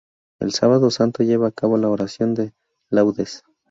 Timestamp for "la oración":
1.77-2.33